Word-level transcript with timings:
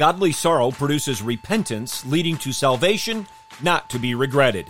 Godly 0.00 0.32
sorrow 0.32 0.70
produces 0.70 1.20
repentance, 1.20 2.06
leading 2.06 2.38
to 2.38 2.54
salvation, 2.54 3.26
not 3.60 3.90
to 3.90 3.98
be 3.98 4.14
regretted. 4.14 4.66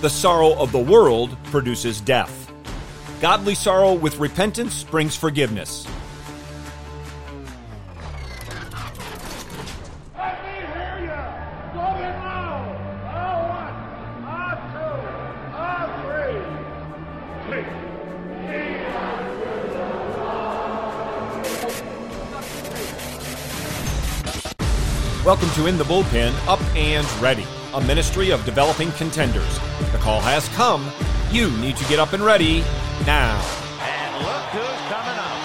The 0.00 0.08
sorrow 0.08 0.54
of 0.54 0.72
the 0.72 0.78
world 0.78 1.36
produces 1.44 2.00
death. 2.00 2.50
Godly 3.20 3.54
sorrow 3.54 3.92
with 3.92 4.18
repentance 4.18 4.84
brings 4.84 5.14
forgiveness. 5.14 5.86
Welcome 25.24 25.50
to 25.50 25.66
In 25.66 25.78
the 25.78 25.84
Bullpen, 25.84 26.34
Up 26.48 26.60
and 26.74 27.06
Ready, 27.22 27.46
a 27.74 27.80
ministry 27.80 28.30
of 28.30 28.44
developing 28.44 28.90
contenders. 28.90 29.60
The 29.92 29.98
call 29.98 30.20
has 30.20 30.48
come. 30.48 30.90
You 31.30 31.48
need 31.58 31.76
to 31.76 31.84
get 31.84 32.00
up 32.00 32.12
and 32.12 32.24
ready 32.24 32.64
now. 33.06 33.40
And 33.78 34.24
look 34.24 34.42
who's 34.50 34.80
coming 34.90 35.14
up. 35.14 35.38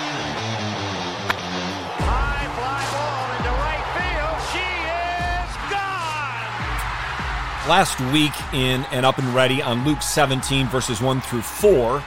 High 2.01 2.49
fly 2.57 2.81
ball 2.89 3.37
into 3.37 3.53
right 3.53 3.85
field. 3.93 4.41
She 4.49 4.65
is 5.45 5.53
gone. 5.69 7.69
Last 7.69 8.01
week 8.11 8.33
in 8.55 8.81
and 8.91 9.05
Up 9.05 9.19
and 9.19 9.29
Ready 9.35 9.61
on 9.61 9.85
Luke 9.85 10.01
17, 10.01 10.65
verses 10.69 11.01
1 11.01 11.21
through 11.21 11.43
4, 11.43 12.03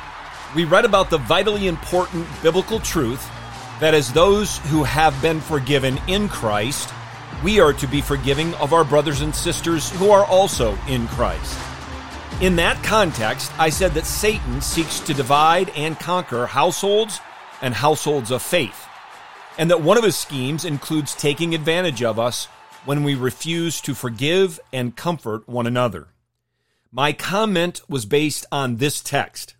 we 0.57 0.65
read 0.65 0.85
about 0.85 1.09
the 1.09 1.19
vitally 1.19 1.69
important 1.69 2.27
biblical 2.43 2.81
truth 2.81 3.31
that 3.79 3.95
as 3.95 4.13
those 4.13 4.59
who 4.71 4.83
have 4.83 5.23
been 5.23 5.41
forgiven 5.41 6.01
in 6.09 6.29
Christ, 6.29 6.93
we 7.43 7.59
are 7.59 7.73
to 7.73 7.87
be 7.87 8.01
forgiving 8.01 8.55
of 8.55 8.73
our 8.73 8.85
brothers 8.85 9.23
and 9.23 9.35
sisters 9.35 9.91
who 9.93 10.11
are 10.11 10.25
also 10.27 10.77
in 10.89 11.07
Christ. 11.09 11.59
In 12.41 12.57
that 12.57 12.83
context, 12.83 13.53
I 13.59 13.71
said 13.71 13.93
that 13.93 14.07
Satan 14.07 14.61
seeks 14.61 15.01
to 15.01 15.15
divide 15.15 15.71
and 15.71 15.99
conquer 15.99 16.47
households 16.47 17.21
and 17.63 17.75
households 17.75 18.31
of 18.31 18.43
faith, 18.43 18.87
and 19.59 19.71
that 19.71 19.83
one 19.83 19.99
of 19.99 20.05
his 20.05 20.17
schemes 20.17 20.65
includes 20.65 21.15
taking 21.15 21.55
advantage 21.55 22.03
of 22.03 22.19
us 22.19 22.47
when 22.85 23.05
we 23.05 23.15
refuse 23.15 23.81
to 23.83 23.95
forgive 23.95 24.59
and 24.73 24.97
comfort 24.97 25.49
one 25.49 25.67
another. 25.67 26.09
My 26.91 27.13
comment 27.13 27.83
was 27.89 28.07
based 28.07 28.47
on 28.51 28.77
this 28.77 29.01
text, 29.01 29.55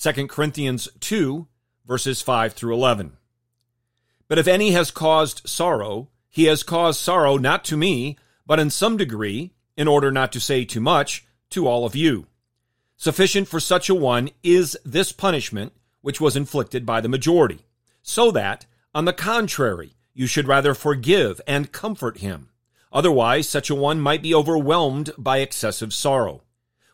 2 0.00 0.26
Corinthians 0.26 0.88
2, 1.00 1.46
verses 1.86 2.20
5 2.20 2.52
through 2.52 2.74
11. 2.74 3.16
But 4.28 4.38
if 4.38 4.48
any 4.48 4.72
has 4.72 4.90
caused 4.90 5.48
sorrow, 5.48 6.08
he 6.34 6.46
has 6.46 6.64
caused 6.64 6.98
sorrow 6.98 7.36
not 7.36 7.64
to 7.64 7.76
me, 7.76 8.18
but 8.44 8.58
in 8.58 8.68
some 8.68 8.96
degree, 8.96 9.52
in 9.76 9.86
order 9.86 10.10
not 10.10 10.32
to 10.32 10.40
say 10.40 10.64
too 10.64 10.80
much, 10.80 11.24
to 11.48 11.68
all 11.68 11.86
of 11.86 11.94
you. 11.94 12.26
Sufficient 12.96 13.46
for 13.46 13.60
such 13.60 13.88
a 13.88 13.94
one 13.94 14.28
is 14.42 14.76
this 14.84 15.12
punishment 15.12 15.72
which 16.00 16.20
was 16.20 16.34
inflicted 16.34 16.84
by 16.84 17.00
the 17.00 17.08
majority, 17.08 17.60
so 18.02 18.32
that, 18.32 18.66
on 18.92 19.04
the 19.04 19.12
contrary, 19.12 19.94
you 20.12 20.26
should 20.26 20.48
rather 20.48 20.74
forgive 20.74 21.40
and 21.46 21.70
comfort 21.70 22.18
him. 22.18 22.48
Otherwise, 22.92 23.48
such 23.48 23.70
a 23.70 23.74
one 23.76 24.00
might 24.00 24.20
be 24.20 24.34
overwhelmed 24.34 25.12
by 25.16 25.38
excessive 25.38 25.94
sorrow. 25.94 26.42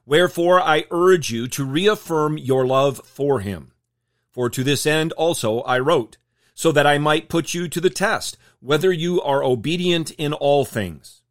Wherefore, 0.05 0.61
I 0.61 0.85
urge 0.91 1.31
you 1.31 1.49
to 1.49 1.65
reaffirm 1.65 2.37
your 2.37 2.67
love 2.67 3.01
for 3.07 3.41
him. 3.41 3.73
For 4.31 4.51
to 4.51 4.63
this 4.63 4.85
end 4.85 5.13
also 5.13 5.61
I 5.63 5.79
wrote, 5.79 6.19
so 6.61 6.71
that 6.73 6.87
I 6.87 6.99
might 6.99 7.31
put 7.31 7.55
you 7.55 7.69
to 7.69 7.81
the 7.81 7.89
test, 7.89 8.37
whether 8.61 8.93
you 8.93 9.23
are 9.23 9.43
obedient 9.43 10.11
in 10.11 10.35
all 10.35 10.67
things. 10.67 11.23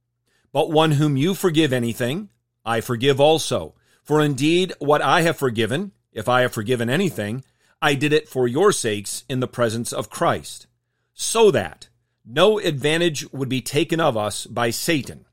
But 0.52 0.72
one 0.72 0.94
whom 0.94 1.18
you 1.18 1.36
forgive 1.36 1.72
anything, 1.72 2.30
I 2.66 2.82
forgive 2.82 3.22
also. 3.22 3.76
For 4.02 4.22
indeed, 4.22 4.74
what 4.80 5.04
I 5.04 5.22
have 5.22 5.38
forgiven, 5.38 5.92
if 6.12 6.28
I 6.28 6.42
have 6.42 6.52
forgiven 6.52 6.90
anything, 6.90 7.44
I 7.80 7.94
did 7.94 8.12
it 8.12 8.28
for 8.28 8.48
your 8.48 8.72
sakes 8.72 9.24
in 9.30 9.40
the 9.40 9.48
presence 9.48 9.94
of 9.94 10.10
Christ, 10.10 10.66
so 11.14 11.52
that 11.52 11.90
no 12.26 12.58
advantage 12.58 13.32
would 13.32 13.50
be 13.50 13.62
taken 13.62 14.00
of 14.00 14.18
us 14.18 14.48
by 14.48 14.72
Satan, 14.72 15.26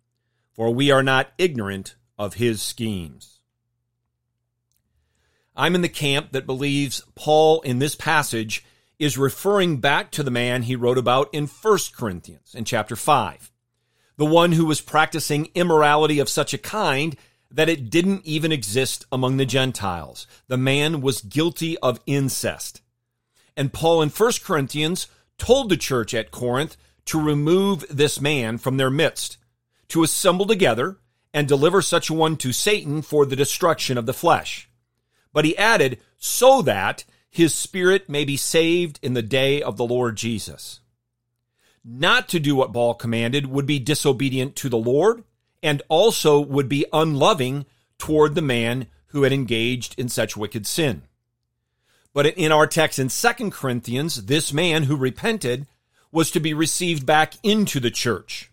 for 0.53 0.75
we 0.75 0.91
are 0.91 1.03
not 1.03 1.33
ignorant 1.39 1.95
of 2.19 2.35
his 2.35 2.61
schemes. 2.61 3.41
I'm 5.57 5.75
in 5.75 5.81
the 5.81 5.89
camp 5.89 6.33
that 6.33 6.45
believes 6.45 7.03
Paul 7.15 7.63
in 7.63 7.79
this 7.79 7.95
passage 7.95 8.63
is 8.99 9.19
referring 9.19 9.79
back 9.79 10.11
to 10.11 10.23
the 10.23 10.31
man 10.31 10.63
he 10.63 10.77
wrote 10.77 10.99
about 10.99 11.29
in 11.33 11.47
1 11.47 11.79
Corinthians 11.97 12.55
in 12.55 12.65
chapter 12.65 12.97
5. 12.97 13.53
The 14.17 14.25
one 14.25 14.53
who 14.53 14.65
was 14.65 14.81
practicing 14.81 15.51
immorality 15.55 16.19
of 16.19 16.29
such 16.29 16.55
a 16.55 16.59
kind 16.59 17.17
that 17.51 17.69
it 17.69 17.91
didn't 17.91 18.25
even 18.25 18.51
exist 18.51 19.05
among 19.13 19.37
the 19.37 19.47
Gentiles. 19.47 20.27
The 20.49 20.57
man 20.57 21.01
was 21.01 21.21
guilty 21.21 21.77
of 21.79 22.01
incest. 22.07 22.81
And 23.57 23.73
Paul 23.73 24.03
in 24.03 24.09
1 24.09 24.33
Corinthians 24.43 25.07
told 25.39 25.69
the 25.69 25.77
church 25.77 26.15
at 26.15 26.31
Corinth 26.31 26.77
to 27.07 27.21
remove 27.21 27.85
this 27.89 28.21
man 28.21 28.59
from 28.59 28.79
their 28.79 28.91
midst, 28.91 29.37
to 29.89 30.03
assemble 30.03 30.47
together 30.47 30.99
and 31.33 31.47
deliver 31.47 31.83
such 31.83 32.11
a 32.11 32.15
one 32.15 32.37
to 32.39 32.53
Satan 32.53 33.03
for 33.03 33.25
the 33.27 33.37
destruction 33.37 33.97
of 33.99 34.07
the 34.07 34.15
flesh. 34.15 34.69
But 35.33 35.45
he 35.45 35.57
added, 35.57 36.01
so 36.17 36.63
that 36.63 37.05
his 37.37 37.55
spirit 37.55 38.09
may 38.09 38.25
be 38.25 38.35
saved 38.35 38.99
in 39.03 39.13
the 39.13 39.21
day 39.21 39.61
of 39.61 39.77
the 39.77 39.85
Lord 39.85 40.17
Jesus. 40.17 40.81
Not 41.85 42.31
to 42.31 42.41
do 42.41 42.57
what 42.57 42.73
Paul 42.73 42.95
commanded 42.95 43.47
would 43.47 43.67
be 43.67 43.79
disobedient 43.79 44.57
to 44.57 44.71
the 44.71 44.79
Lord 44.79 45.23
and 45.63 45.83
also 45.91 46.41
would 46.41 46.67
be 46.67 46.87
unloving 46.95 47.67
toward 47.99 48.35
the 48.35 48.41
man 48.41 48.87
who 49.09 49.25
had 49.25 49.35
engaged 49.35 49.99
in 49.99 50.09
such 50.09 50.35
wicked 50.35 50.67
sin. 50.67 51.03
But 52.15 52.27
in 52.27 52.53
our 52.53 52.67
text 52.67 52.99
in 52.99 53.09
2 53.09 53.51
Corinthians, 53.51 54.25
this 54.25 54.51
man 54.51 54.85
who 54.85 54.97
repented 54.97 55.67
was 56.11 56.31
to 56.31 56.41
be 56.41 56.55
received 56.55 57.05
back 57.05 57.35
into 57.43 57.81
the 57.81 57.91
church. 57.91 58.51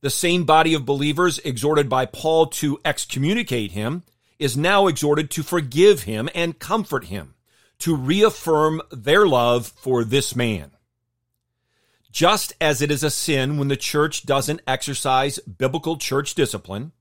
The 0.00 0.08
same 0.08 0.44
body 0.44 0.72
of 0.72 0.86
believers 0.86 1.40
exhorted 1.40 1.90
by 1.90 2.06
Paul 2.06 2.46
to 2.46 2.80
excommunicate 2.86 3.72
him 3.72 4.04
is 4.38 4.56
now 4.56 4.86
exhorted 4.86 5.30
to 5.32 5.42
forgive 5.42 6.04
him 6.04 6.30
and 6.34 6.58
comfort 6.58 7.04
him 7.04 7.34
to 7.78 7.96
reaffirm 7.96 8.82
their 8.90 9.26
love 9.26 9.68
for 9.68 10.04
this 10.04 10.34
man. 10.34 10.72
Just 12.10 12.52
as 12.60 12.82
it 12.82 12.90
is 12.90 13.04
a 13.04 13.10
sin 13.10 13.58
when 13.58 13.68
the 13.68 13.76
church 13.76 14.24
doesn't 14.24 14.62
exercise 14.66 15.38
biblical 15.38 15.96
church 15.96 16.34
discipline, 16.34 16.92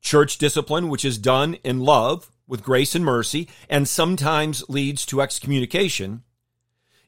church 0.00 0.38
discipline 0.38 0.88
which 0.88 1.04
is 1.04 1.18
done 1.18 1.54
in 1.64 1.80
love 1.80 2.30
with 2.46 2.64
grace 2.64 2.94
and 2.94 3.04
mercy 3.04 3.48
and 3.68 3.86
sometimes 3.86 4.68
leads 4.68 5.04
to 5.06 5.20
excommunication, 5.20 6.22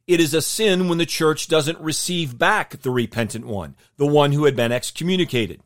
it 0.06 0.20
is 0.20 0.34
a 0.34 0.42
sin 0.42 0.88
when 0.88 0.98
the 0.98 1.06
church 1.06 1.48
doesn't 1.48 1.80
receive 1.80 2.36
back 2.36 2.82
the 2.82 2.90
repentant 2.90 3.46
one, 3.46 3.74
the 3.96 4.06
one 4.06 4.32
who 4.32 4.44
had 4.44 4.56
been 4.56 4.72
excommunicated. 4.72 5.62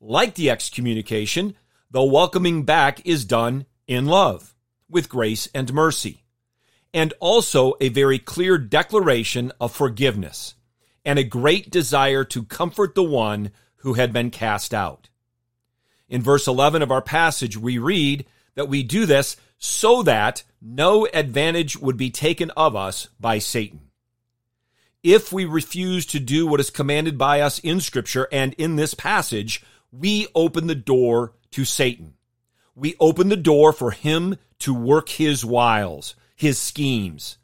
Like 0.00 0.34
the 0.34 0.50
excommunication, 0.50 1.56
the 1.90 2.04
welcoming 2.04 2.64
back 2.64 3.04
is 3.06 3.24
done 3.24 3.66
in 3.86 4.06
love, 4.06 4.54
with 4.88 5.08
grace 5.08 5.48
and 5.54 5.72
mercy, 5.72 6.23
and 6.94 7.12
also 7.18 7.74
a 7.80 7.88
very 7.88 8.20
clear 8.20 8.56
declaration 8.56 9.50
of 9.60 9.74
forgiveness 9.74 10.54
and 11.04 11.18
a 11.18 11.24
great 11.24 11.68
desire 11.68 12.24
to 12.24 12.44
comfort 12.44 12.94
the 12.94 13.02
one 13.02 13.50
who 13.78 13.94
had 13.94 14.12
been 14.12 14.30
cast 14.30 14.72
out. 14.72 15.10
In 16.08 16.22
verse 16.22 16.46
11 16.46 16.80
of 16.80 16.92
our 16.92 17.02
passage, 17.02 17.58
we 17.58 17.76
read 17.76 18.24
that 18.54 18.68
we 18.68 18.84
do 18.84 19.04
this 19.04 19.36
so 19.58 20.02
that 20.04 20.44
no 20.62 21.06
advantage 21.12 21.76
would 21.76 21.96
be 21.96 22.10
taken 22.10 22.50
of 22.52 22.76
us 22.76 23.08
by 23.18 23.38
Satan. 23.38 23.80
If 25.02 25.32
we 25.32 25.44
refuse 25.44 26.06
to 26.06 26.20
do 26.20 26.46
what 26.46 26.60
is 26.60 26.70
commanded 26.70 27.18
by 27.18 27.40
us 27.40 27.58
in 27.58 27.80
Scripture 27.80 28.28
and 28.30 28.54
in 28.54 28.76
this 28.76 28.94
passage, 28.94 29.62
we 29.92 30.28
open 30.34 30.68
the 30.68 30.74
door 30.74 31.34
to 31.50 31.64
Satan. 31.64 32.14
We 32.74 32.94
open 33.00 33.28
the 33.28 33.36
door 33.36 33.72
for 33.72 33.90
him 33.90 34.36
to 34.60 34.72
work 34.72 35.08
his 35.10 35.44
wiles, 35.44 36.14
his 36.34 36.58
schemes, 36.58 37.38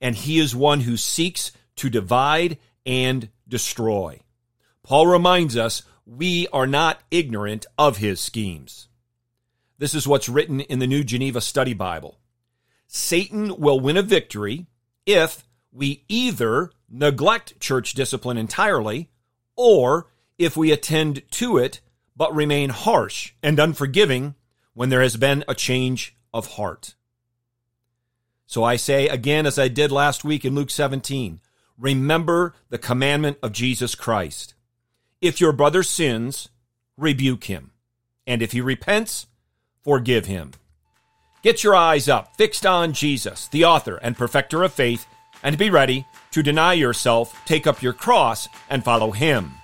and 0.00 0.14
he 0.14 0.38
is 0.38 0.54
one 0.54 0.80
who 0.80 0.96
seeks 0.96 1.52
to 1.76 1.88
divide 1.88 2.58
and 2.84 3.28
destroy. 3.48 4.20
Paul 4.82 5.06
reminds 5.06 5.56
us 5.56 5.82
we 6.04 6.48
are 6.52 6.66
not 6.66 7.00
ignorant 7.10 7.66
of 7.78 7.98
his 7.98 8.20
schemes. 8.20 8.88
This 9.78 9.94
is 9.94 10.06
what's 10.06 10.28
written 10.28 10.60
in 10.60 10.78
the 10.78 10.86
New 10.86 11.04
Geneva 11.04 11.40
Study 11.40 11.74
Bible. 11.74 12.18
Satan 12.86 13.56
will 13.58 13.80
win 13.80 13.96
a 13.96 14.02
victory 14.02 14.66
if 15.06 15.44
we 15.72 16.04
either 16.08 16.70
neglect 16.90 17.58
church 17.60 17.94
discipline 17.94 18.36
entirely 18.36 19.08
or 19.56 20.08
if 20.38 20.56
we 20.56 20.70
attend 20.70 21.22
to 21.30 21.56
it 21.56 21.80
but 22.14 22.34
remain 22.34 22.70
harsh 22.70 23.32
and 23.42 23.58
unforgiving 23.58 24.34
when 24.74 24.90
there 24.90 25.02
has 25.02 25.16
been 25.16 25.44
a 25.48 25.54
change 25.54 26.16
of 26.34 26.52
heart. 26.52 26.94
So 28.52 28.64
I 28.64 28.76
say 28.76 29.08
again, 29.08 29.46
as 29.46 29.58
I 29.58 29.68
did 29.68 29.90
last 29.90 30.24
week 30.24 30.44
in 30.44 30.54
Luke 30.54 30.68
17, 30.68 31.40
remember 31.78 32.54
the 32.68 32.76
commandment 32.76 33.38
of 33.42 33.52
Jesus 33.52 33.94
Christ. 33.94 34.52
If 35.22 35.40
your 35.40 35.52
brother 35.52 35.82
sins, 35.82 36.50
rebuke 36.98 37.44
him. 37.44 37.70
And 38.26 38.42
if 38.42 38.52
he 38.52 38.60
repents, 38.60 39.26
forgive 39.82 40.26
him. 40.26 40.50
Get 41.42 41.64
your 41.64 41.74
eyes 41.74 42.10
up, 42.10 42.36
fixed 42.36 42.66
on 42.66 42.92
Jesus, 42.92 43.48
the 43.48 43.64
author 43.64 43.96
and 44.02 44.18
perfecter 44.18 44.62
of 44.62 44.74
faith, 44.74 45.06
and 45.42 45.56
be 45.56 45.70
ready 45.70 46.06
to 46.32 46.42
deny 46.42 46.74
yourself, 46.74 47.34
take 47.46 47.66
up 47.66 47.80
your 47.80 47.94
cross, 47.94 48.50
and 48.68 48.84
follow 48.84 49.12
him. 49.12 49.61